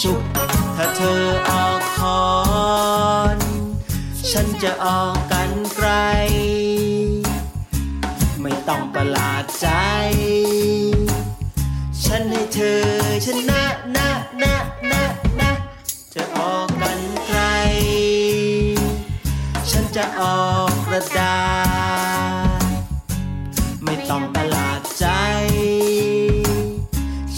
[0.00, 0.20] ชุบ
[0.76, 1.62] ถ้าเธอเอา
[1.96, 2.24] คอ
[3.36, 3.38] น
[4.30, 4.98] ฉันจะเอา
[5.32, 5.88] กันไกล
[8.40, 9.68] ไม่ต้องประหลาดใจ
[12.04, 12.82] ฉันให้เธอ
[13.24, 13.64] ชนะ
[13.96, 14.08] นะ
[14.42, 14.54] นะ
[14.90, 15.02] นะ
[15.40, 15.50] นะ
[16.14, 17.40] จะออกกันใคร
[19.70, 21.38] ฉันจะออกกระดา
[22.60, 22.62] ษ
[23.84, 25.06] ไม่ต้องประหลาดใจ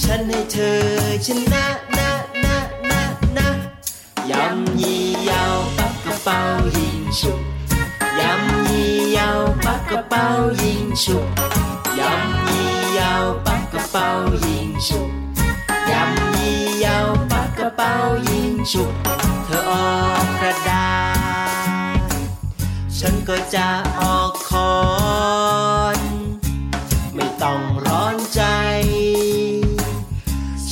[0.03, 0.81] ฉันให้เธอ
[1.27, 1.64] ชนะ
[10.95, 11.27] ยิงฉุบ
[11.99, 14.09] ยำยี่ยาวปักกระเป๋า
[14.47, 15.11] ยิงฉุบ
[15.91, 17.93] ยำยี่ยาวปักกระเป๋า
[18.29, 18.93] ยิงฉุบ
[19.45, 20.91] เธอออกกระดา
[21.99, 22.11] ษ
[22.99, 23.69] ฉันก็จะ
[24.01, 24.75] ออกคอ
[25.97, 25.99] น
[27.15, 28.43] ไม่ต้องร้อนใจ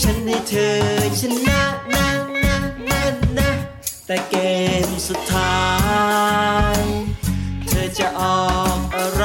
[0.00, 0.78] ฉันให้เธอ
[1.20, 1.62] ชนะ
[1.94, 2.08] นะ
[2.44, 2.56] นะ
[2.88, 3.02] นะ
[3.38, 3.50] นะ
[4.06, 4.36] แต่เก
[4.86, 5.60] มสุดท้า
[6.76, 6.80] ย
[7.68, 9.24] เธอจะออกอะไร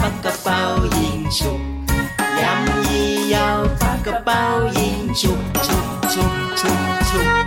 [0.00, 0.60] ยาวปักกระเป๋า
[0.96, 1.60] ยิงฉุบ
[2.42, 7.39] ยำ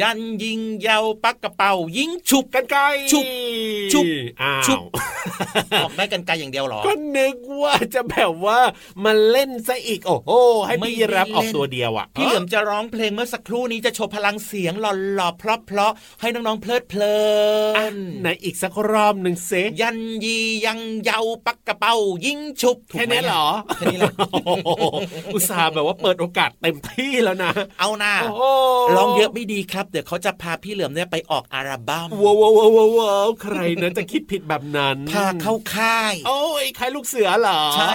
[0.00, 3.24] ยันยิงยาวปักกระเป๋ายิงฉุบกันไกลชุบ
[3.92, 4.04] ชุบ
[4.42, 4.78] อ้าวชุบ
[5.82, 8.60] ออกได้กันไกลอย่างเดียวเหรอก็นึกว่าจะแบบว่า
[9.04, 10.30] มาเล่นซะอีกโอ้โห
[10.66, 14.84] ให้ไม่พี่รับได้เล่นออกตัวเดียวอะพี่เหลือมจะร้องเพลงเมื่อสักครู่นี้จะโชว์พลังเสียงห
[15.18, 17.16] ล่อๆเพราะๆให้น้องๆเพลิดเพลิ
[17.76, 21.94] อะนไหนอีกสักรอบหนึ่งเซยันยียังเยาวปักกระเป๋า
[22.26, 23.46] ยิงฉุบถูกแค่ไหมนี้เหรอ
[23.76, 24.84] แค่นี้แหละโอ้โห
[25.34, 28.42] อุตส่าห์แบบว่าเปิดโอกาสเต็มที่แล้วนะ เอาหน้าโอ้โห
[28.96, 37.92] ร้องเยอะไม่ดีครับเดี๋ยวเขาจะพาพี่เหลือมเนี่ยไปออกอัลบั้มว้าวว้าวว้าวว้าวใครนะจะคิดผิดแบบนั้น พาเข้าค่าย โอ้ยใครลูกเสือเหรอ ใช่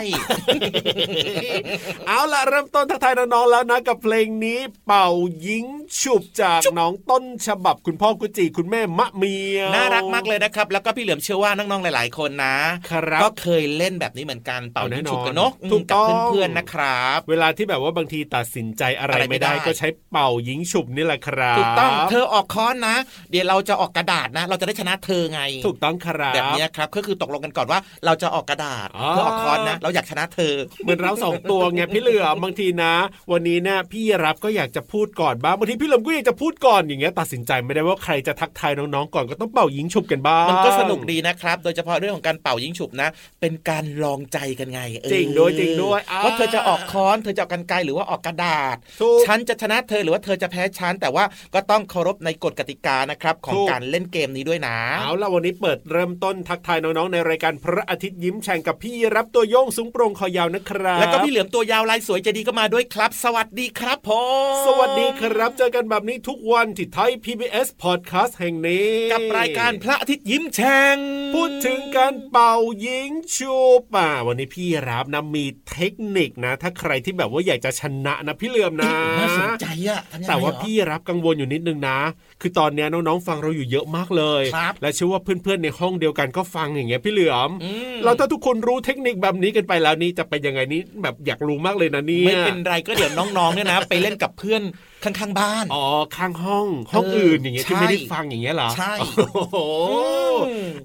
[2.08, 5.10] เอาล่ะ เริ่มต้นทักทายน้องๆแล้วนะกับเพลงนี้เป่า
[5.48, 5.66] ยิง
[6.02, 12.56] ฉุบจากน้องต้นฉบับคุณพ่อกุจิคุณแม่มะเมียวน่ารักมากเลยนะครับ แล้วก็พี่เหลือมเชื่อว่าน้องๆหลาย ๆ คนนะ
[12.92, 22.96] ครับก็เคยเล่นแบบนี้เหมือนกันเป่าเอาแน่ยิงนอนฉุบกันเนาะถูกกับต้องเพื่อนๆนะครับ เวลาที่แบบว่าบางทีตัดสินใจอะไรอะไรไม่ไม่ได้ได้ ก็ใช้เป่ายิงฉุบนี่แหละครับถูกต้องต้องเธอออกค้อนนะ
[23.32, 32.94] เดี๋ยวเราจะออกกระดาษนะ เราจะได้ชนะเธอไง ถูกต้องครับแบบเนี้ยครับก็คือตกลงกันก่อนว่าเราจะออกกระดาษอ๋อเพื่อออกค้อนนะ เราอยากชนะเธอ เหมือนเราสองตัวไงพี่เหลือมบางทีนะ
[33.32, 43.10] วันนี้เนี่ยพี่รับก็อยากจะพูดก่อนบ้างบางทีพี่เหลือมก็อยากจะพูดก่อนอย่างเงี้ยตัดสินใจไม่ได้ว่าใครจะทักทายน้องๆก่อนก็ต้องเป่ายิงฉุบกันบ้างมันก็สนุกดีนะครับ โดยเฉพาะเรื่องของการเป่ายิงฉุบนะ
[43.42, 51.24] เป็นการลองใจกันไงเออจริงด้วยจริงด้วยอ่ว่าเธอจะออกค้อนเธอจะออกกันไกลหรือว่าออกกระดาษถูกฉันจะชนะเธอหรือว่าเธอจะแพ้ฉันแต่ว่า
[51.54, 64.12] ก็ต้องเคารพในกฎกติกานะครับของถูกการเล่นเกมนี้ด้วยนะเอาล่ะวันนี้เปิดเริ่มต้นทักทายน้องๆในรายการพระอาทิตย์ยิ้มแฉ่งกับพี่รับตัวโยงสูงโปรงคอยาวนะครับ แล้วก็พี่เหลือมตัวยาวลายสวยใจดีก็มาด้วยครับ สวัสดีครับผ
[64.52, 70.98] มสวัสดีครับ เจอกันแบบนี้ทุกวันที่ไทย PBS Podcast แห่งนี้ กับรายการพระอาทิตย์ยิ้มแฉ่ง
[71.36, 73.56] พูดถึงการเป่ายิงชู
[73.96, 81.98] ป่าวันนี้พี่รับนะมีเทคนิคนะ ถ้าใครที่แบบว่าอยากจะชนะนะพี่เหลือมนะน่าสนใจอะทำยังไงแต่ว่าเหรอพี่รับกังวลอยู่นิดนึงนะ
[82.42, 94.62] คือตอนเนี้ยน้องๆฟังเราอยู่เยอะมากเลยครับและเชื่อว่าเพื่อนๆในห้องเดียวกันก็ฟังอย่างเงี้ยพี่เหลือมอืมเราถ้าทุกคนรู้เทคนิคแบบนี้กันไปแล้วนี่จะเป็นยังไงนี่แบบอยากรู้มากเลยนะเนี่ยไม่เป็นไรก็เดี๋ยวน้องๆเนี่ยนะ ไปเล่นกับเพื่อน
[95.04, 95.86] ข้างๆบ้าน อ๋อ
[96.18, 99.58] ข้างห้อง ห้องเอออื่นอย่างเงี้ยที่ใช่ไม่ได้ฟังอย่างเงี้ยเหรอ ใช่ โอ้โห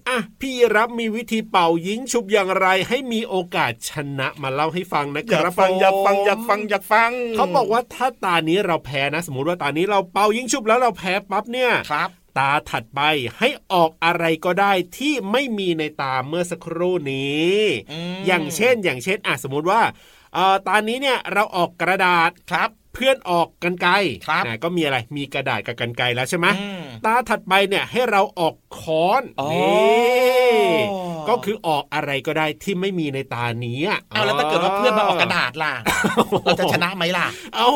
[0.09, 13.01] อะพี่รับมีวิธีเป่ายิงชุบอย่างไรให้มีโอกาสชนะมาเล่าให้ฟังนะคอยากรับฟังผมอยากฟังอยากฟังอยากฟัง เขาบอกว่าถ้าตานี้เราแพ้นะ สมมติว่าตานี้เราเป่ายิงชุบแล้วเราแพ้ปั๊บเนี่ยครับตาถัดไป
[13.39, 17.55] ให้ออกอะไรก็ได้ที่ไม่มีในตาเมื่อสักครู่นี้
[17.93, 19.81] อืมอย่างเช่น อย่างเช่นอะสมมุติว่า
[20.35, 23.93] เอ่อตานี้เนี่ยเราออกกระดาษครับ เพื่อนออกกันไกร
[24.29, 30.77] ครับนะก็มีอะไรมีกระดาษกับกันไกรแล้วใช่ไหมอืมตาถัดไปเนี่ยให้เราออกค้อนอ๋อนี่
[31.29, 35.73] ก็คือออกอะไรก็ได้ที่ไม่มีในตานี้ะเอาแล้วถ้าเกิดว่าเพื่อนมาออกกระดาษล่ะ
[36.45, 37.27] เราจะชนะไหมล่ะ
[37.57, 37.71] เอา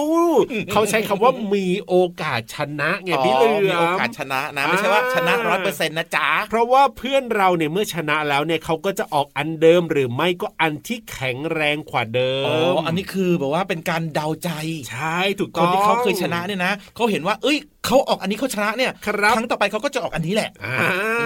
[0.73, 14.51] เขาใช้คำว่ามีโอกาสชนะไงพี่เหลือมีโอกาสชนะนะไม่ใช่ว่าชนะร้อยเปอร์เซ็นต์นะจ๊ะเพราะว่าเพื่อนเราเนี่ยเมื่อชนะแล้วเนี่ยเขาก็จะออกอันเดิมหรือไม่ก็อันที่แข็งแรงกว่าเดิอ๋มออันนี้คือแบบว่าเป็นการเดาใจ
[14.91, 15.10] ใช่
[15.41, 20.77] ถูกคต้อนงที่เขาเคยชนะเนี่ยนะเขาเห็นว่า เอ้ยเขาออกอันนี้เขาชนะเนี่ยครับครั้งต่อไปเขาก็จะออกอันนี้แหละอ่า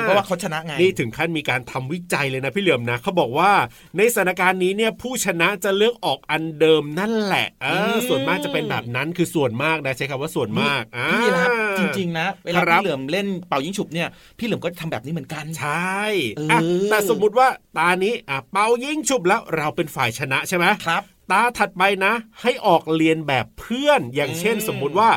[0.01, 3.51] เพราะว่าเขาชนะไงนี่ถึงขั้นมีการทำวิจัยเลยนะพี่เหลือมนะเขาบอกว่า
[3.97, 11.49] ในสถานการณ์นี้เนี่ยผู้ชนะจะเลือกออกอันเดิมนั่นแหละเออมส่วนมากจะเป็นแบบนั้นคือส่วนมากนะใช้คำว่าส่วนมากอ่าพี่รับ
[11.79, 14.09] จริงๆนะเวลาครับพี่เหลือมเล่นเป่ายิงฉุบเนี่ย
[14.39, 16.03] พี่เหลือมก็ทำแบบนี้เหมือนกันใช่
[16.37, 16.59] เอออะ
[16.91, 17.49] แต่สมมุติว่า
[17.79, 22.13] ตานี้อะเป่ายิงฉุบแล้วเราเป็นฝ่ายชนะใช่ไหมครับ ตาถัดไปนะ
[22.43, 25.11] ให้ออกเรียนแบบเพื่อนอย่างเช่นอืมสมมุติว่า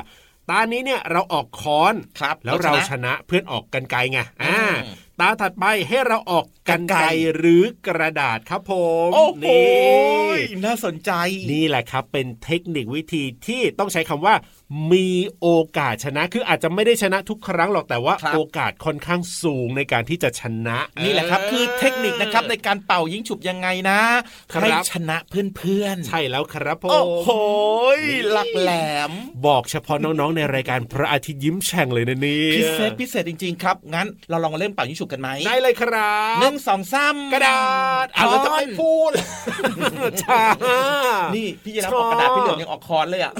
[0.49, 8.71] ตานี้เนี่ยเราออกค้อนครับแล้วเราเราชนะชนะเพื่อนออกกันไกรไงอ่าอืมตาถัดไปให้เราออกกันไกรกรรไกรหรือกระดาษครับผ
[9.07, 11.11] มโอ้โหนี่น่าสนใจ
[11.51, 14.35] นี่แหละครับเป็นเทคนิควิธีที่ต้องใช้คำว่า
[14.91, 15.09] มี
[15.39, 15.47] โอ
[15.77, 23.99] กาสชนะ คืออาจจะไม่ได้ชนะทุกครั้งหรอกแต่ว่าครับโอกาสค่อนข้างสูงในการที่จะชนะ นี่แหละครับ คือเทคนิคนะครับในการเป่ายิงฉุบยังไงนะ
[24.51, 27.29] ครับให้ชนะเพื่อนๆ ใช่แล้วครับผมโอ้โห
[28.31, 28.71] หลักแหล
[29.09, 29.11] ม
[29.45, 37.59] บอกเฉพาะน้องๆในรายการพระอาทิตย์ยิ้มแฉ่งเลยนะนี่พิเศษพิเศษจริง ๆ ครับ งั้นเราลองมาเล่นเป่ายิงฉุบกันไหมได้เลยครับหนึ่งสองสามกระดา
[38.05, 39.11] ษอะเราจะไม่พูด
[40.23, 40.41] ช้า
[41.35, 43.33] นี่พี่ยีรับออกกระดาษพี่เหลือมยังออกคอนเลยอะ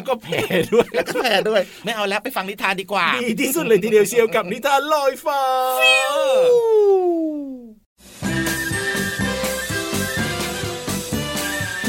[0.00, 0.40] แล้วก็แพ้
[0.72, 5.40] ด้วยแล้วก็แพ้ด้วย ไม่เอาแล้วไปฟังนิทานดีกว่า ดีที่สุดเลยทีเดียวเชียวกับนิทานลอยฟ้า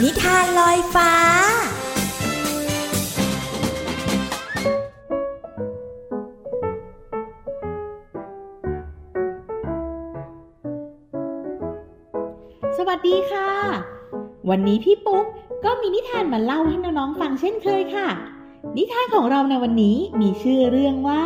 [0.03, 1.11] นิทานลอยฟ้า
[12.77, 13.49] สวัสดีค่ะ
[14.49, 15.25] วันนี้พี่ปุ๊ก
[15.65, 18.09] ก็มีนิทานมาเล่าให้น้องๆฟังเช่นเคยค่ะ
[18.77, 21.23] นิทานของเราในวันนี้มีชื่อเรื่องว่า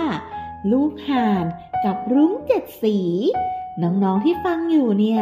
[0.72, 1.46] ลูกห่าน
[1.86, 2.98] กับรุ้งเจ็ดสี
[3.84, 5.22] น้องๆที่ฟังอยู่เนี่ย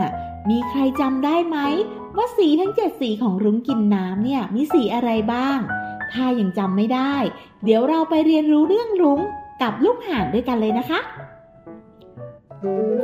[0.50, 1.58] มีใครจำได้ไหม
[2.18, 5.60] ว่าสีทั้งเจ็ดสีของรุ้งกินน้ำเนี่ยมีสีอะไรบ้าง
[6.14, 7.16] ถ้ายังจำไม่ได้
[7.64, 9.20] เดี๋ยวเราไปเรียนรู้เรื่องรุ้ง
[9.62, 11.00] กับลูกห่านด้วยกันเลยนะคะ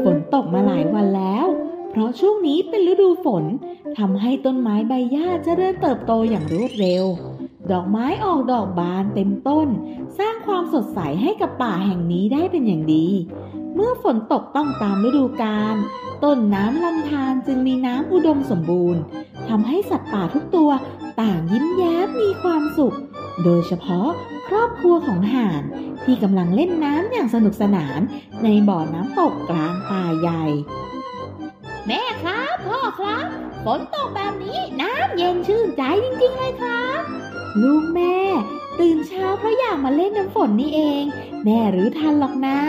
[0.04, 1.46] ฝนตกมาหลายวันแล้ว
[1.90, 3.44] เพราะช่วงนี้เป็นฤดูฝน
[3.98, 7.06] ทำให้ต้นไม้ใบหญ้าเจริญเติบโตอย่างรวดเร็ว
[7.72, 9.68] ดอกไม้ออกดอกบานเต็มต้น
[10.20, 13.08] สร้างความสดใสให้กับป่าแห่งนี้ได้เป็นอย่างดี
[13.76, 15.76] เมื่อฝนตกต้องตามฤดูกาล
[16.24, 19.02] ต้นน้ำลำธารจึงมีน้ำอุดมสมบูรณ์
[19.50, 20.70] ทำให้สัตว์ป่าทุกตัว
[21.22, 22.96] ต่างยิ้มแย้มมีความสุข
[23.44, 24.10] โดยเฉพาะ
[24.48, 25.64] ครอบครัวของห่าน
[26.04, 28.00] ที่กำลังเล่นน้ำอย่างสนุกสนาน
[28.44, 30.46] ในบ่อน้ำตกกลางป่าใหญ่
[31.90, 33.28] แม่ครับพ่อครับ
[33.66, 37.02] ฝนตกแบบนี้น้ำเย็นชื่นใจจริงๆเลยครับ
[37.62, 38.18] ลูกแม่
[38.80, 41.04] ตื่นเช้าเพราะอยากมาเล่นน้ำฝนนี่เอง
[41.46, 42.60] แม่หรือทันหรอกนะ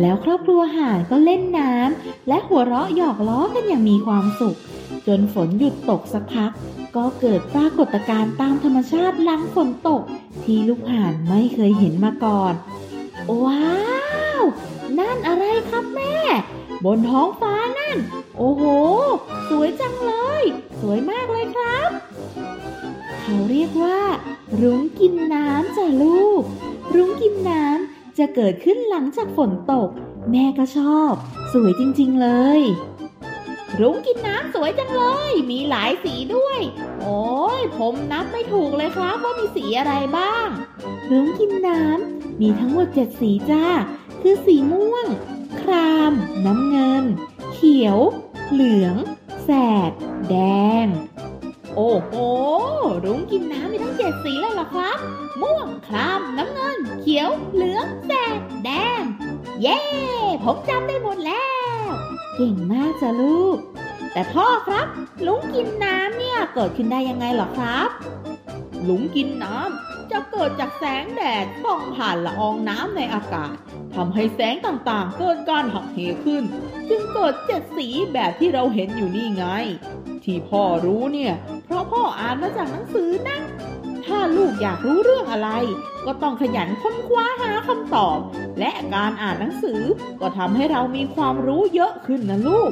[0.00, 4.58] แล้วครอบครัวห่านก็เล่นน้ำและหัวเราะหยอกล้อกันอย่างมีความสุข
[5.06, 6.50] จนฝนหยุดตกสักพัก
[6.96, 10.02] ก็เกิดปรากฏการณ์ตามธรรมชาติหลังฝนตก
[10.44, 12.54] ที่ลูกห่านไม่เคยเห็นมาก่อน
[13.44, 13.70] ว้า
[14.40, 14.42] ว
[14.98, 16.14] นั่นอะไรครับแม่
[16.84, 17.54] บนท้องฟ้า
[18.36, 18.62] โอ้โห
[19.48, 20.44] สวยจังเลย
[20.80, 21.90] สวยมากเลยครับ
[23.20, 24.00] เขาเรียกว่า
[24.60, 26.42] รุ้งกินน้ำจ้ะลูก
[26.94, 29.90] รุ้งกินน้ำจะเกิดขึ้นหลังจากฝนตก
[30.30, 31.12] แม่ก็ชอบ
[31.52, 32.28] สวยจริง ๆ เล
[32.58, 32.60] ย
[33.80, 36.60] รุ้งกินน้ำสวยจังเลย มีหลายสีด้วย
[37.00, 37.22] โอ้
[37.58, 40.48] ยผมนับไม่ถูกเลยครับว่ามีสีอะไรบ้าง
[41.10, 43.66] รุ้งกินน้ำมีทั้งหมดเจ็ดสีจ้า
[44.22, 45.06] คือสีม่วง
[45.60, 46.12] คราม
[46.46, 47.04] น้ำเงิน
[47.60, 47.98] ขียว
[48.52, 48.96] เหลือง
[49.44, 49.50] แส
[49.90, 49.92] ด
[50.28, 50.36] แด
[50.84, 50.86] ง
[51.76, 52.12] โอ้โห
[53.04, 54.98] รุ้งกินน้ำมีทั้งเจ็ดสีเลยเหรอครับ
[55.40, 59.02] ม่วง คราม น้ำเงิน เขียว เหลือง แสด แดง
[59.62, 59.78] เย้
[60.44, 61.46] ผมจำได้หมดแล้
[61.84, 61.88] ว
[62.36, 63.56] เก่งมากจ้ะลูก
[64.12, 64.86] แต่พ่อครับ
[65.26, 67.88] ลุงกินน้ำเนี่ยเกิดขึ้นได้ยังไงหรอครับ
[68.88, 73.54] ลุงกินน้ำ จะเกิดจากแสงแดดส่องผ่านละอองน้ำในอากาศ
[73.94, 76.44] ทำให้แสงต่างๆ เกิดการหักเหขึ้น
[76.88, 79.44] จึงเกิดเจ็ดสีแบบที่เราเห็นอยู่นี่ไง
[80.24, 83.38] ที่พ่อรู้เนี่ย เพราะพ่ออ่านมาจากหนังสือนะ
[84.06, 85.48] ถ้าลูกอยากรู้เรื่องอะไร
[86.06, 88.18] ก็ต้องขยันค้นคว้าหาคำตอบ
[88.58, 89.80] และการอ่านหนังสือ
[90.20, 92.70] ก็ทำให้เรามีความรู้เยอะขึ้นนะลูก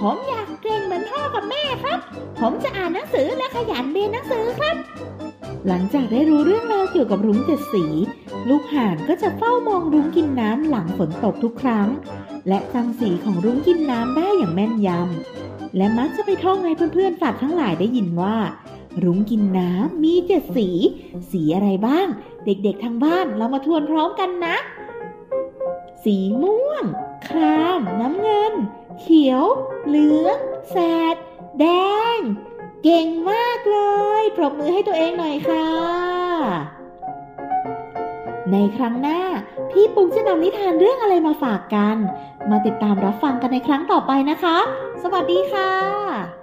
[0.00, 1.98] ผมอยากเก่งเหมือนพ่อกับแม่ครับ
[2.40, 4.76] ผมจะอ่านหนังสือและขยันเรียนหนังสือครับ
[5.68, 7.84] หลังจากได้รู้เรื่องราวเกี่ยวกับรุ้งเจ็ดสี
[8.48, 11.88] ลูกห่านก็จะเฝ้ามองรุ้งกินน้ำหลังฝนตกทุกครั้ง
[12.48, 18.36] และจำสีของรุ้งกินน้ำได้อย่างแม่นยำ และมักจะไปท่องให้เพื่อนๆฝากทั้งหลายได้ยินว่า
[19.04, 20.68] รุ้งกินน้ำมีเจ็ดสี
[21.30, 22.06] สีอะไรบ้าง
[22.44, 24.56] เด็กๆทางบ้านเรามาทวนพร้อมกันนะ
[26.04, 26.84] สีม่วง
[27.26, 28.54] คราม น้ำเงิน
[29.00, 29.44] เขียว
[29.86, 30.38] เหลือง
[30.70, 30.76] แส
[31.14, 31.16] ด
[31.60, 31.66] แด
[32.16, 32.18] ง
[32.84, 33.78] เก่งมากเล
[34.20, 35.66] ย ปรบมือให้ตัวเองหน่อยค่ะ
[38.52, 39.20] ในครั้งหน้า
[39.70, 41.96] พี่ปุ๊กจะนำนิทานเรื่องอะไรมาฝากกัน
[42.50, 44.58] มาติดตามรับฟังกันในครั้งต่อไปนะคะ
[45.02, 46.39] สวัสดีค่ะ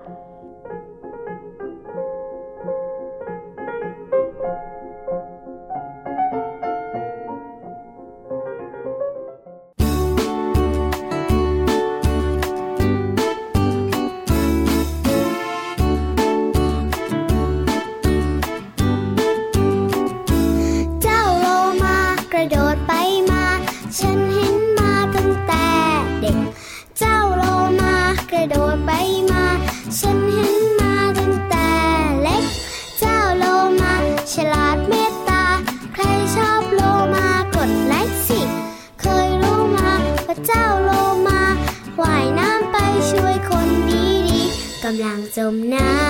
[45.36, 46.07] จมน้ำ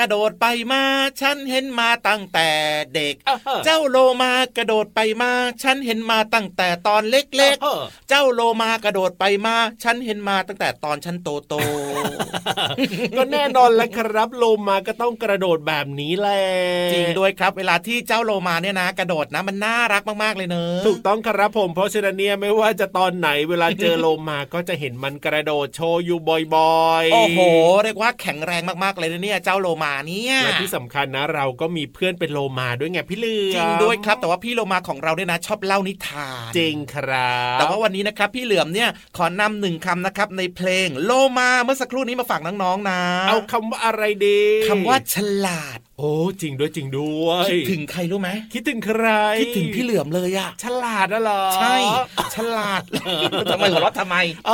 [0.00, 0.82] ระโดดไปมา
[1.20, 2.48] ฉันเห็นมาตั้งแต่
[2.94, 7.20] เด็กอ่าฮะเจ้าโลมากระโดดไปมา ฉันเห็นมาตั้งแต่ตอนเล็
[7.52, 11.54] กเออๆเจ้าโลมากระโดดไปมา ฉันเห็นมาตั้งแต่ตอนฉันโตโต
[13.16, 16.42] ก็แน่นอนแหละครับโลมาก็ต้องกระโดดแบบนี้แหละ
[16.92, 26.18] จริงด้วยครับ เวลาที่เจ้าโลมาเนี่ยนะ กระโดดนะมันน่ารักมากๆเลยเนอะถูกต้องครับผมเพราะฉะนั้นเนี่ยไม่ว่าจะตอนไหนเวลาเจอโลมาก็จะเห็นมันกระโดดโชว์อยู่
[26.54, 27.40] บ่อยๆ โอ้โห
[27.84, 45.16] เรียกว่าแข็งแรงมากๆเลยนะเนี่ยเจ้าโลมาเนี่ยและที่สำคัญนะเราก็มีเพื่อนเป็นโลมาด้วยไงพี่เลือจริงด้วยครับ แต่ว่าพี่โลมาของเราเนี่ยนะ ชอบเล่านิทานจริงครับแต่ว่าวันนี้นะครับพี่เหลือมเนี่ยขอนำหนึ่งคำนะครับในเพลงโลมาเมื่อสักครู่นี้มาฝากน้องๆนะ เอาคำว่าอะไรดีคำว่าฉ
[45.46, 49.06] ลาดโอ้จริงด้วยจริงด้วยคิดถึงใครรู้ไหมคิดถึงใคร
[49.40, 51.74] คิดถึงพี่เหลือมเลยอะฉลาดนะเหรอ ใช่
[52.34, 52.82] ฉลาด
[53.52, 54.16] ทำไมหัวเราะทำไม
[54.46, 54.50] เอ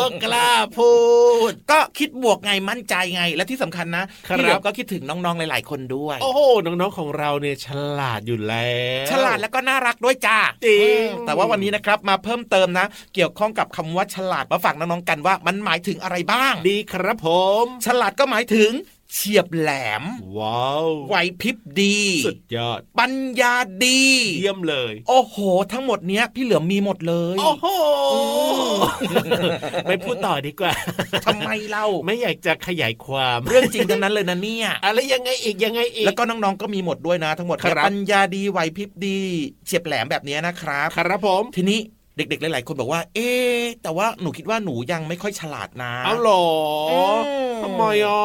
[0.00, 0.92] อกล้าพู
[1.50, 7.68] ด ก็คิดบวกไงมั่นใจไง และที่สำคัญนะครับพี่เหลือมก็คิดถึงน้องๆ หลาย ๆ คนด้วย โอ้โหน้องๆ ของเราเนี่ยฉ
[7.98, 8.72] ลาดอยู่แล้
[9.04, 17.28] ว ฉลาดแล้วก็น่ารักด้วยจ้าจริงอืมแต่ว่าวันนี้นะครับมาเพิ่มเติมนะ เกี่ยวข้องกับคำว่าฉลาดมาฝากน้องๆ กันว่ามันหมายถึงอะไรบ้าง ดีครับผ
[17.62, 18.70] ม ฉลาดก็หมายถึง
[19.14, 19.70] เฉียบแหล
[20.02, 20.04] ม
[20.38, 24.02] ว้าวไหวพริบดี สุดยอด ปัญญาดี
[24.40, 25.36] เยี่ยมเลย โอ้โห
[25.72, 27.66] ทั้งหมดเนี้ยพี่เหลือมมีหมดเลย โอ้โห
[29.86, 30.72] ไม่พูดต่อดีกว่า
[31.26, 39.18] ทำไมเล่าไม่อยากจะขยายความ เรื่องจริงทั้งนั้นเลยนะเนี่ย อะไรยังไงอีกยังไงอีก แล้วก็น้องๆก็มีหมดด้วยนะ ทั้งหมดครับปัญญาดีไหวพริบดี
[39.66, 41.80] เฉียบแหลมแบบเนี้ยนะครับ ครับผม ทีนี้
[42.16, 46.44] เด็กๆ หลายๆ คนบอกว่า เอ๊ะแต่ว่าหนูคิดว่าหนูยังไม่ค่อยฉลาดนะเอาเหรอ
[47.16, 47.22] ม
[47.62, 48.22] ทำไมอะ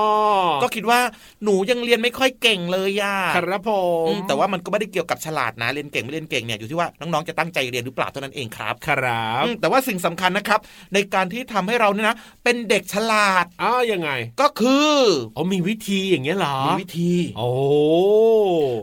[0.64, 1.00] ก็คิดว่า
[1.44, 3.70] หนูยังเรียนไม่ค่อยเก่งเลยย่าครับผ
[4.08, 10.60] อืมมแต่ว่ามันก็ไม่ได้เกี่ยวกับฉลาดนะเรียนเก่งไม่เรียนเก่งเนี่ยอยู่ที่ว่าน้องๆจะตั้งใจเรียนหรือเปล่าเท่านั้นเองครับ ครับอืมแต่ว่าสิ่งสำคัญนะครับ
[10.94, 14.10] ในการที่ทำให้เราเนี่ยนะเป็นเด็กฉลาดอ้าวยังไง
[14.42, 14.96] ก็คือ
[15.36, 17.50] อ๋อมีวิธีอย่างเงี้ยเหรอมีวิธี โอ้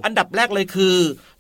[0.04, 0.97] อันดับแรกเลยคือ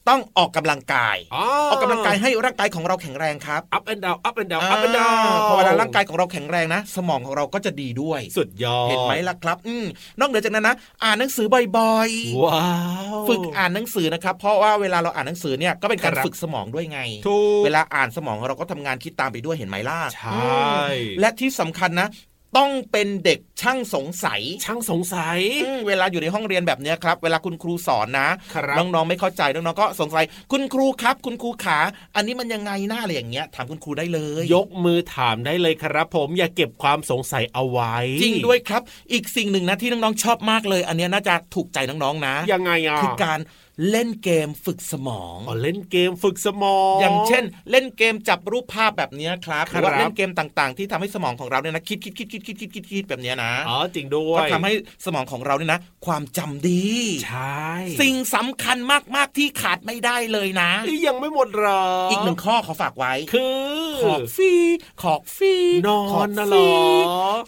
[0.08, 1.36] ต้องออกกำลังกาย อ
[1.70, 9.84] ออกกำลังกายให้ร่างกายของเราแข็งแรงครับ up and down up and down up and down อ่าวพอเวลาร่างกายของเราแข็งแรงนะ สมองของเราก็จะดีด้วย สุดยอด เห็นไหมล่ะครับอืม
[10.20, 11.46] นอกเหนือจากนั้นนะ อ่านหนังสือ
[11.78, 12.70] บ่อยๆ ว้า
[13.14, 20.38] ว ฝึกอ่านหนังสือนะครับ เพราะว่าเวลาเราอ่านหนังสือเนี่ยก็เป็นการครับฝึกสมองด้วยไงถูกเวลาอ่านสมองเราก็ทำงานคิดตามไปด้วยเห็นไหมล่ะ ใช่อื
[21.16, 22.08] มและที่สำคัญนะ
[22.56, 31.78] ต้องเป็นเด็กช่างสงสัย ช่างสงสัยอืมเวลาอยู่ในห้องเรียนแบบเนี้ยครับ เวลาคุณครูสอนนะครับน้องๆไม่เข้าใจน้องๆก็สงสัย คุณครูครับ คุณครูขา
[32.16, 38.82] อันนี้มันยังไงหน้าอะไรอย่างเงี้ย ถามคุณครูได้เลย ยกมือถามได้เลยครับ ผมอย่าเก็บความสงสัยเอาไว้ จริงด้วยครับ
[39.12, 43.40] อีกสิ่งหนึ่งนะที่น้องๆชอบมากเลย อันเนี้ยน่าจะถูกใจน้องๆนะ ยังไงอะคือการ
[43.90, 54.72] เล่นเกมฝึกสมองอ๋อเล่นเกมฝึกสมอง อย่างเช่น เล่นเกมจับรูปภาพแบบเนี้ยครับหครับรือว่าเล่นเกมต่างๆ ที่ทำให้สมองของเราเนี่ยนะคิดคิดคิดคิดคิดคิดคิดคิดแบบเนี้ยนะอ๋อจริงด้วยก็ทำให้
[55.04, 56.86] สมองของเราเนี่ยนะ ความจำดี
[57.24, 57.66] ใช่
[58.00, 58.78] สิ่งสำคัญ
[59.16, 63.56] มากๆที่ขาดไม่ได้เลยนะนี่ยังไม่หมดหรออีอีกหนึ่งข้อขอฝากไว้คือ
[64.02, 64.52] ขอบฟรี
[65.02, 65.54] ขอบฟรี
[65.86, 66.70] นอขบนนะฟเหรอ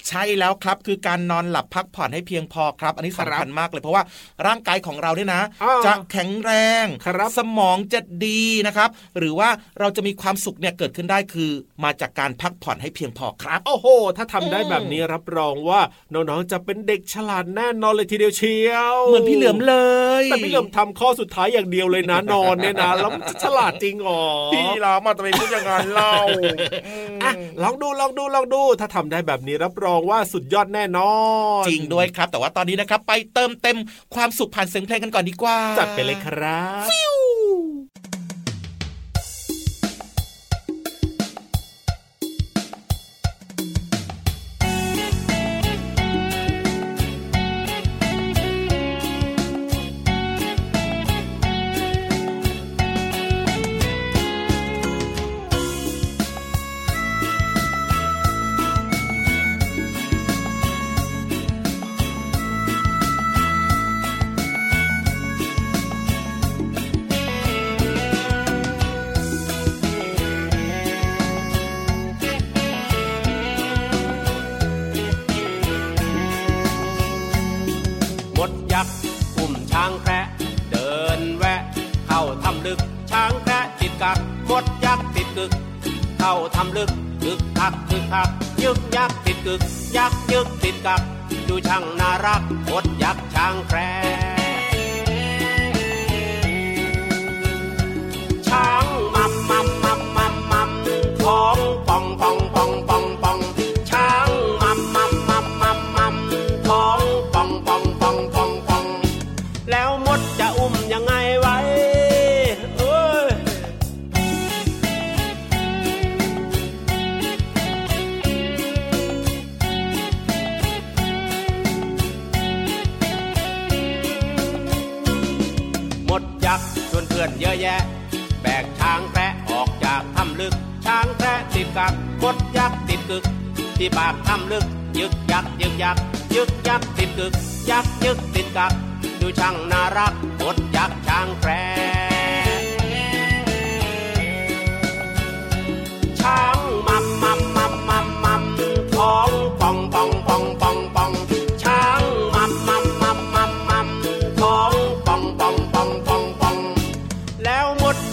[0.09, 4.03] ใช่แล้วครับคือการนอนหลับพักผ่อนให้เพียงพอครับ อันนี้สำคัญมากเลยเพราะว่า
[4.47, 6.53] ร่างกายของเราเนี่ยนะอ่าจะแข็งแร
[6.85, 9.49] งครับสมองจะดีนะครับ หรือว่า
[9.81, 11.51] เราจะมีความสุขเนี่ยเกิดขึ้นได้คือ
[11.85, 15.81] มาจากการพักผ่อนให้เพียงพอครับ โอ้โห ถ้าทำได้แบบนี้รับรองว่า
[16.13, 19.77] น้องๆจะเป็นเด็กฉลาดแน่นอนเลยทีเดียวเชียว เหมือนพี่เหลือมเล
[20.23, 26.15] ยแต่พี่เหลือมทำข้อสุดท้ายอย่างเดียวเลยนะนอนเนี่ยนะแล้วมันจะฉลาดจริงเหรอพี่เรามาทำไมพูดอย่างนั้นเล่า
[27.23, 27.33] อะ
[27.63, 31.13] ลองดูลองดูลองดู ถ้าทำได้แบบนี้รับรองว่าสุดยอดแน่นอ
[31.63, 33.79] น จริงด้วยครับ แต่ว่าตอนนี้นะครับ ไปเติมเต็ม
[34.15, 37.34] ความสุขผ่านเสียงเพลงกันก่อนดีกว่าจัดไปเลยครับ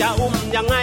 [0.02, 0.76] จะอุ้มยังไง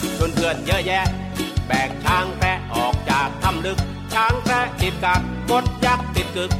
[0.00, 1.04] ชวนเพื่อนเยอะแยะ
[1.66, 3.78] แบกช้างแพะออกจากถ้ำลึก
[4.12, 5.20] ช้างแพะติดกัก
[5.50, 6.50] มดยักษ์ติดกึก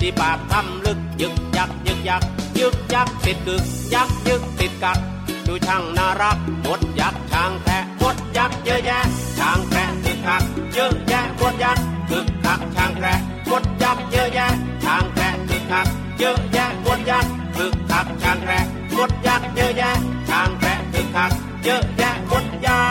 [0.00, 2.22] ที่ปากถ้ำลึกยึกยักยึกยัก
[2.58, 3.62] ยึกยักติดกึก
[3.94, 4.98] ยักยึกติดกัก
[5.46, 9.00] ดูช่างน่ารักมดยักษ์ช้างแพะมดยักษ์เยอะแยะ
[9.38, 10.42] ช้างแพะคึกคัก
[10.74, 13.18] เยอะแยะมดยักษ์คึกคักช้างแพะ
[13.50, 14.46] มดยักษ์เยอะแยะ
[14.84, 15.86] ช้างแพะคึกคัก
[16.18, 18.64] เยอะแยะมดยักษ์คึกคักช้างแพะ
[18.96, 19.90] มดยักษ์เยอะแยะ
[20.28, 21.32] ช้างแพะคึกคัก
[21.64, 22.84] เยอะแยะ มดยั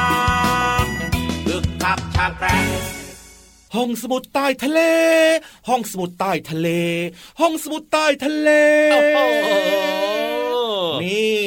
[0.83, 0.93] กษ์
[1.47, 2.53] คึกคักช้างแพะ
[3.75, 4.79] ห้องสมุดใต้ทะเล
[5.67, 6.67] ห้องสมุดใต้ทะเล
[7.39, 8.49] ห้องสมุดใต้ทะเล
[8.91, 9.73] โอ้โห
[11.03, 11.43] นี่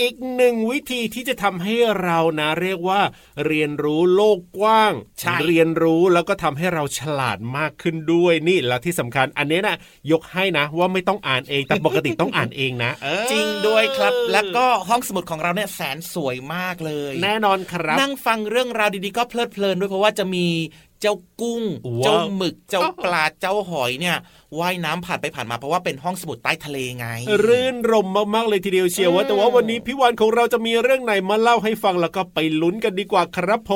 [0.00, 3.00] อีกหนึ่งวิธีที่จะทำให้เรานะ เรียกว่า
[3.46, 9.76] เรียนรู้โลกกว้างใช่เรียนรู้แล้วก็ทำให้เราฉลาดมากขึ้นด้วยนี่แล้วที่สำคัญอันเนี้ยนะ
[10.12, 20.46] ยกให้นะ ว่าไม่ต้องอ่านเองแต่ปกติต้องอ่านเองนะเออจริงด้วยครับ แล้วก็ห้องสมุดของเราเนี่ยแสนสวยมากเลย แน่นอนครับ นั่งฟังเรื่องราวดีๆก็เพลิดเพลินด้วยเพราะว่าจะมี
[21.00, 21.62] เจ้ากุ้ง
[22.00, 24.16] ว้าวเจ้าหมึก เจ้าปลา เจ้าหอยเนี่ย
[24.58, 27.06] ว่ายน้ำผ่านไปผ่านมาเพราะว่าเป็นห้องสมุดใต้ทะเลไง
[27.46, 33.72] รื่นรมมากๆเลยทีเดียวเชียวว่าแต่ว่าวันนี้พี่วันของเราจะมีเรื่องไหนมาเล่าให้ฟังแล้วก็ไปลุ้นกันดีกว่าครับผ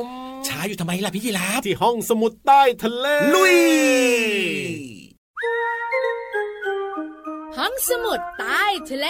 [0.00, 0.02] ม
[0.46, 3.56] ช้าอยู่ทำไมล่ะพี่ยีราฟที่ห้องสมุดใต้ทะเล ลุย
[7.58, 9.06] ห้องสมุดใต้ทะเล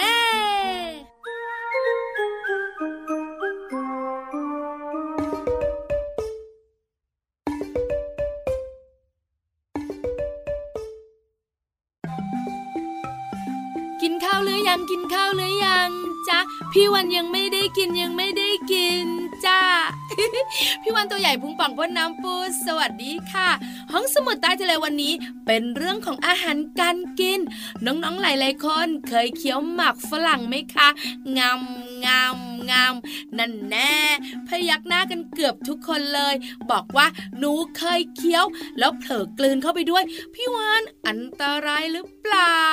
[14.77, 15.89] วันกินข้าวหรือยัง
[16.27, 16.39] จ๊ะ
[16.71, 19.05] พี่วันยังไม่ได้กินยังไม่ได้กิน
[19.45, 19.61] จ้า
[20.81, 22.33] พี่วันตัวใหญ่พุงป่องพ่นน้ำปู
[22.65, 23.49] สวัสดีค่ะ
[23.91, 25.13] ห้องสมุดใต้ทะเลวันนี้
[25.45, 27.39] เป็นเรื่องของอาหารการกิน
[27.85, 30.87] น้องๆหลายๆคน เคยเคี้ยวหมากฝรั่งไหมคะ
[31.37, 33.95] งำงำ งำนั่นแน่
[34.47, 36.35] พยักหน้ากันเกือบทุกคนเลย
[36.71, 38.45] บอกว่าหนูเคยเคี้ยว
[38.79, 42.65] แล้วเผลอกลืนเข้าไปด้วย พี่วานอันตรายหรือเปล่า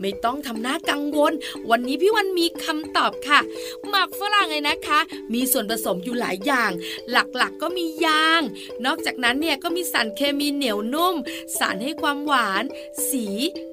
[0.00, 1.32] ไม่ต้องทำหน้ากังวล
[1.70, 3.40] วันนี้พี่วันมีคำตอบค่ะ
[3.88, 5.00] หมากฝรั่งเลยนะคะ
[5.34, 6.70] มีส่วนผสมอยู่หลายอย่าง
[7.10, 8.42] หลักๆก็มียาง
[8.84, 11.14] นอกจากนั้นเนี่ยก็มีสารเคมีเหนียวนุ่ม
[11.58, 12.64] สารให้ความหวาน
[13.08, 13.26] สี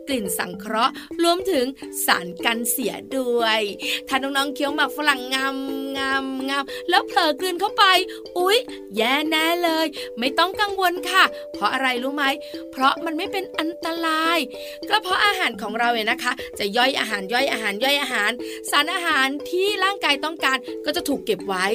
[0.08, 1.66] กลิ่นสังเคราะห์รวมถึง
[2.06, 3.62] สารกันเสียด้วย
[4.08, 5.56] ถ้าน้องๆเคี้ยวหมากฝรั่งงาม
[5.98, 7.84] งามงามแล้วเผลอกลืนเข้าไป
[8.38, 8.58] อุ๊ย
[8.96, 9.88] แย่แน่เลย
[10.20, 12.26] ไม่ต้องกังวลค่ะ เพราะอะไรรู้ไหม
[12.72, 14.40] เพราะมันไม่เป็นอันตราย
[14.90, 18.32] ก็เพาะอาหารของเราเนี่ยนะคะ จะย่อยอาหารย่อยอาหารย่อยอาหาร
[18.72, 21.66] สารอาหารที่ร่างกายต้องการก็จะถูกเก็บไว้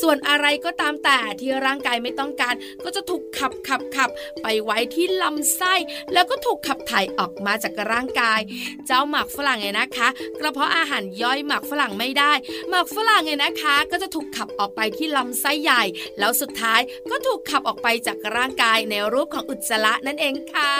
[0.00, 4.10] ส่วนอะไรก็ตามแต่ที่ร่างกายไม่ต้องการ ก็จะถูกขับขับขับ
[4.42, 5.74] ไปไว้ที่ลำไส้
[6.12, 8.40] แล้วก็ถูกขับถ่ายออกมาจากร่างกาย
[8.86, 10.08] เจ้าหมากฝรั่งไงนะคะ
[10.40, 12.32] กระเพาะอาหารย่อยหมากฝรั่งไม่ได้
[12.70, 15.82] หมากฝรั่งไงนะคะ ก็จะถูกขับออกไปที่ลำไส้ใหญ่
[16.18, 20.74] แล้วสุดท้ายก็ถูกขับออกไปจากร่างกายในรูปของอุจจาระนั่นเองค่ะ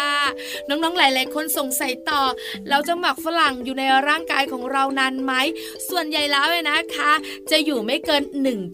[0.69, 2.23] น้องๆหลาย ๆ คนสงสัยต่อ
[2.69, 5.33] เราจะหมักฝรั่งอยู่ในร่างกายของเรานานไหม
[5.89, 7.12] ส่วนใหญ่แล้วเนี่ยนะคะ
[7.51, 8.23] จะอยู่ไม่เกิน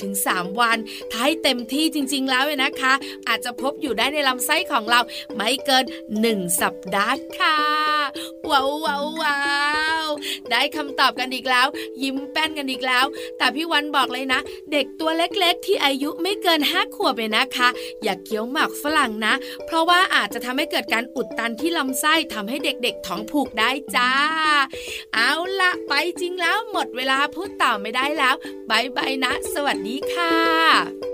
[0.05, 0.79] 1-3 วัน
[1.11, 2.93] ถ้าให้เต็มที่จริง ๆ แล้วเนี่ยนะคะ
[3.29, 5.01] อาจจะพบอยู่ได้ในลำไส้ของเรา
[5.37, 5.85] ไม่เกิน
[6.23, 7.59] 1 สัปดาห์ค่ะ
[8.51, 9.39] ว้าวว้า
[10.05, 10.07] ว
[10.51, 11.67] ได้คำตอบกันอีกแล้ว
[12.03, 13.05] ยิ้มแป้นกันอีกแล้ว
[13.43, 14.41] แต่พี่วันบอกเลยนะ
[14.73, 17.69] เด็กตัวเล็กๆ ที่อายุไม่เกินห้าขวบเลยนะคะ
[18.03, 19.35] อย่าเคี้ยวหมากฝรั่งนะ
[19.67, 24.13] เพราะว่าอาจจะทำให้เกิดการอุดตันที่ลำไส้ทำให้เด็กๆท้องผูกได้จ้า
[25.15, 28.35] เอาละไปจริงแล้วหมดเวลาพูดต่อไม่ได้แล้ว
[28.71, 31.12] บายบายนะ สวัสดีค่ะ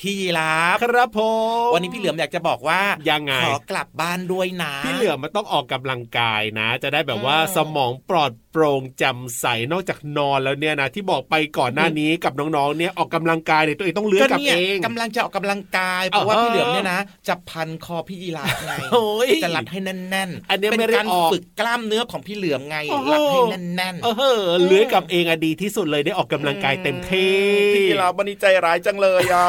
[0.00, 1.20] พี่ยีราฟครับผ
[1.66, 24.08] มวันนี้พี่เหลือมอยากจะบอกว่ายังไงขอกลับบ้านด้วยนะ พี่เหลือมมันต้องออกกำลังกายนะ จะได้แบบว่าสมองปลอด โปร่งแจ่มใสนอกจากนอนแล้วเนี่ยนะที่บอกไปก่อนหน้านี้กับน้องๆเนี่ยออกกำลังกายเนี่ยตัวเองต้องเลื้อยกลับนี่เองกำลังจะออกกำลังกายเพราะว่าเออพี่เหลือมเนี่ยนะจะพันคอพี่ยีราฟไงโอ้ยจะรัดให้แน่นๆอันเนี้ยเป็นไม่ได้การออกฝึกกล้ามเนื้อของพี่เหลือมไงโอ้โหรัดให้แน่นเอ
[24.40, 27.34] อเลื้อยกลับเองอะดีที่สุดเลยได้ออกกำลังกายเต็มที่
[27.74, 29.46] พี่ยีราฟวันนี้ใจร้ายจังเลยอะ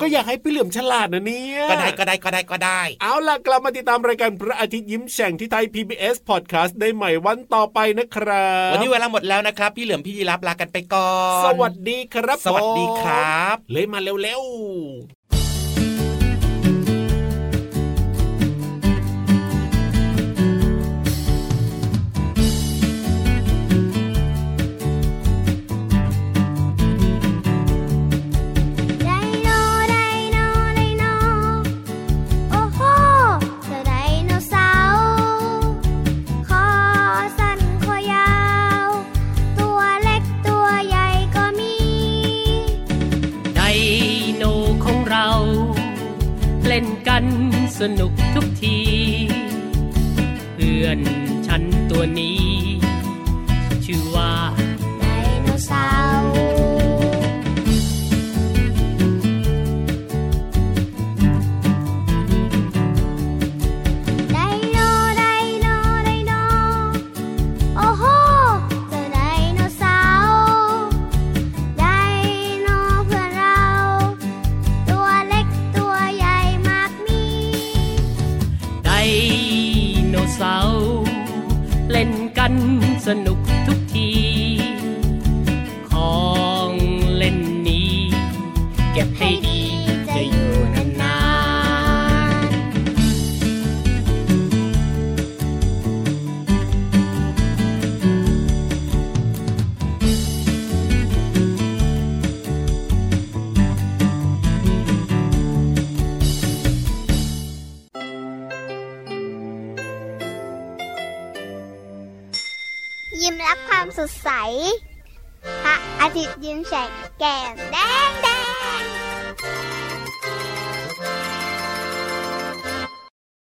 [0.00, 15.37] ก็อยากให้พี่เหลือมฉลาดนะเนี่ยก็ได้ก็ได้ก็ได้ก็ได้ เอาล่ะกลับมาติดตามรายการพระอาทิตย์ยิ้มแฉ่งที่ไทย PBS Podcast ได้ใหม่วันต่อไปนะครับ วันนี้เวลาหมดแล้วนะครับ พี่เหลือมพี่ยีรับลากันไปก่อน สวัสดีครับ สวัสดีครับ เลยมาเร็วๆ